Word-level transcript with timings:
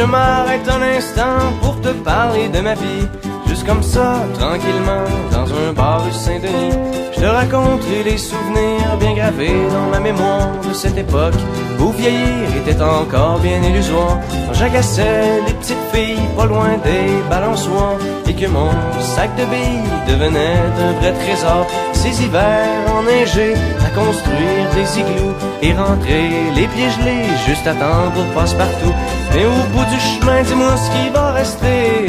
je 0.00 0.04
m'arrête 0.06 0.66
un 0.66 0.80
instant 0.80 1.52
pour 1.60 1.78
te 1.82 1.88
parler 1.88 2.48
de 2.48 2.60
ma 2.60 2.74
vie. 2.74 3.06
Juste 3.50 3.66
comme 3.66 3.82
ça, 3.82 4.22
tranquillement, 4.38 5.04
dans 5.32 5.52
un 5.52 5.72
bar 5.72 6.04
rue 6.04 6.12
Saint-Denis. 6.12 6.78
Je 7.12 7.20
te 7.20 7.26
raconterai 7.26 8.04
les 8.04 8.16
souvenirs 8.16 8.96
bien 9.00 9.12
gravés 9.14 9.68
dans 9.74 9.90
ma 9.90 9.98
mémoire 9.98 10.52
de 10.68 10.72
cette 10.72 10.96
époque 10.96 11.34
où 11.80 11.90
vieillir 11.90 12.46
était 12.60 12.80
encore 12.80 13.40
bien 13.40 13.60
illusoire. 13.60 14.20
Quand 14.46 14.54
j'agaçais 14.54 15.42
les 15.48 15.54
petites 15.54 15.84
filles 15.92 16.28
pas 16.36 16.46
loin 16.46 16.78
des 16.84 17.10
balançoires 17.28 17.98
et 18.28 18.34
que 18.34 18.46
mon 18.46 18.70
sac 19.00 19.34
de 19.34 19.44
billes 19.46 19.90
devenait 20.06 20.62
un 20.86 20.92
vrai 21.00 21.12
trésor. 21.12 21.66
Ces 21.92 22.22
hivers 22.22 22.94
enneigés 22.96 23.54
à 23.84 23.90
construire 23.98 24.66
des 24.76 25.00
igloos 25.00 25.34
et 25.60 25.72
rentrer 25.72 26.30
les 26.54 26.68
pieds 26.68 26.90
gelés 26.90 27.26
juste 27.48 27.66
à 27.66 27.74
temps 27.74 28.12
pour 28.14 28.26
passe-partout. 28.32 28.94
Mais 29.34 29.44
au 29.44 29.62
bout 29.74 29.86
du 29.92 30.00
chemin, 30.00 30.40
dis-moi 30.42 30.76
ce 30.76 30.90
qui 30.92 31.08
va 31.12 31.32
rester 31.32 32.06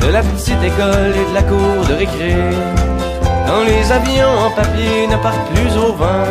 de 0.00 0.08
la 0.08 0.22
petite 0.22 0.62
école 0.62 1.14
et 1.14 1.30
de 1.30 1.34
la 1.34 1.42
cour 1.42 1.86
de 1.88 1.94
récré. 1.94 2.34
Quand 3.46 3.64
les 3.64 3.92
avions 3.92 4.34
en 4.46 4.50
papier 4.50 5.06
ne 5.06 5.16
partent 5.16 5.48
plus 5.54 5.76
au 5.76 5.92
vent, 5.94 6.28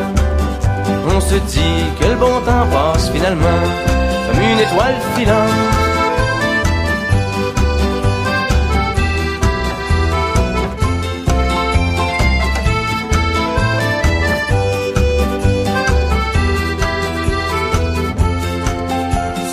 on 1.15 1.19
se 1.19 1.35
dit 1.35 1.83
que 1.99 2.05
le 2.05 2.15
bon 2.15 2.39
temps 2.45 2.67
passe 2.71 3.09
finalement 3.09 3.63
comme 4.27 4.41
une 4.41 4.59
étoile 4.59 4.95
filante. 5.15 5.49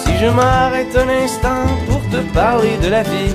Si 0.05 0.13
je 0.21 0.29
m'arrête 0.31 0.97
un 0.97 1.25
instant 1.25 1.67
pour 1.89 2.01
te 2.11 2.21
parler 2.33 2.77
de 2.83 2.89
la 2.89 3.03
vie, 3.03 3.35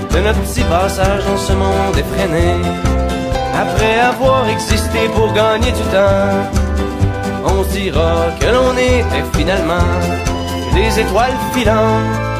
de 0.13 0.19
notre 0.19 0.39
petit 0.41 0.63
passage 0.63 1.25
dans 1.25 1.37
ce 1.37 1.53
monde 1.53 1.97
effréné. 1.97 2.55
Après 3.53 3.99
avoir 3.99 4.47
existé 4.47 4.99
pour 5.15 5.31
gagner 5.33 5.71
du 5.71 5.83
temps, 5.95 6.49
on 7.45 7.63
dira 7.71 8.27
que 8.39 8.47
l'on 8.47 8.73
était 8.77 9.37
finalement 9.37 9.91
des 10.73 10.99
étoiles 10.99 11.37
filantes. 11.53 12.30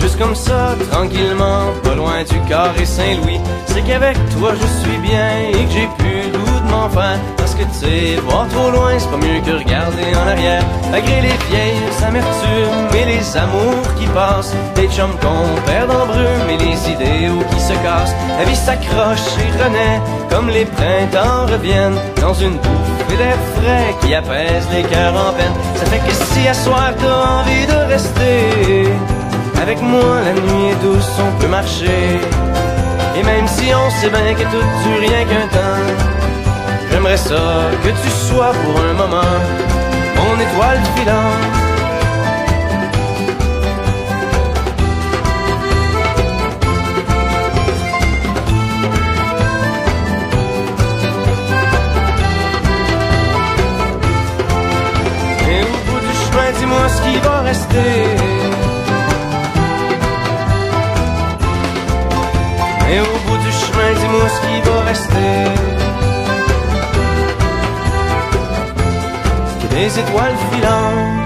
Juste 0.00 0.18
comme 0.18 0.34
ça, 0.34 0.74
tranquillement, 0.90 1.72
pas 1.82 1.94
loin 1.94 2.22
du 2.24 2.38
carré 2.48 2.84
Saint-Louis, 2.84 3.40
c'est 3.66 3.82
qu'avec 3.82 4.16
toi 4.30 4.52
je 4.54 4.66
suis 4.82 4.98
bien 4.98 5.28
et 5.50 5.64
que 5.64 5.70
j'ai 5.70 5.88
plus 5.98 6.30
le 6.32 6.38
goût 6.38 6.60
de 6.64 6.70
m'en. 6.70 6.88
Parce 7.36 7.54
que 7.54 7.64
tu 7.64 7.74
sais, 7.74 8.16
voir 8.26 8.46
trop 8.48 8.70
loin, 8.70 8.92
c'est 8.98 9.10
pas 9.10 9.16
mieux 9.16 9.40
que 9.40 9.52
regarder 9.52 10.14
en 10.14 10.28
arrière. 10.28 10.62
Malgré 10.90 11.20
les 11.20 11.36
vieilles 11.50 11.82
amertumes 12.06 12.88
et 12.94 13.04
les 13.04 13.36
amours 13.36 13.94
qui 13.98 14.06
passent, 14.06 14.54
des 14.74 14.88
chums 14.88 15.16
qu'on 15.20 15.60
perd 15.66 15.90
en 15.90 16.06
brume 16.06 16.48
et 16.48 16.58
les 16.58 16.90
idéaux 16.90 17.42
qui 17.50 17.60
se 17.60 17.72
cassent. 17.82 18.14
La 18.38 18.44
vie 18.44 18.56
s'accroche 18.56 19.26
et 19.38 19.62
renaît 19.62 20.00
comme 20.30 20.48
les 20.48 20.64
printemps 20.64 21.46
reviennent 21.50 21.98
dans 22.20 22.34
une 22.34 22.56
bouffée 22.56 23.16
d'air 23.16 23.36
frais 23.56 23.94
qui 24.00 24.14
apaise 24.14 24.66
les 24.72 24.82
cœurs 24.82 25.14
en 25.14 25.32
peine. 25.32 25.52
Ça 25.76 25.86
fait 25.86 25.98
que 26.06 26.12
si 26.12 26.48
à 26.48 26.54
soir 26.54 26.92
t'as 26.98 27.40
envie 27.40 27.66
de 27.66 27.92
rester 27.92 28.92
avec 29.60 29.80
moi, 29.80 30.20
la 30.24 30.32
nuit 30.32 30.70
est 30.70 30.82
douce, 30.82 31.10
on 31.20 31.40
peut 31.40 31.48
marcher. 31.48 32.20
Et 33.16 33.22
même 33.22 33.48
si 33.48 33.74
on 33.74 33.90
sait 33.90 34.10
bien 34.10 34.34
que 34.34 34.42
tout 34.42 34.66
dure 34.82 35.00
rien 35.00 35.24
qu'un 35.24 35.48
temps, 35.48 35.86
j'aimerais 36.90 37.16
ça 37.16 37.70
que 37.82 37.88
tu 37.88 38.10
sois 38.28 38.52
pour 38.52 38.80
un 38.80 38.94
moment 38.94 39.36
mon 40.16 40.34
étoile 40.40 40.80
filante. 40.96 41.66
Dis-moi 56.58 56.88
ce 56.88 57.02
qui 57.02 57.18
va 57.18 57.40
rester. 57.40 58.35
Et 62.96 63.00
au 63.00 63.04
bout 63.04 63.36
du 63.36 63.52
chemin, 63.52 63.92
dis-moi 64.00 64.26
ce 64.26 64.40
qui 64.46 64.56
va 64.66 64.80
rester. 64.80 65.32
Des 69.70 69.98
étoiles 70.00 70.36
filantes. 70.50 71.25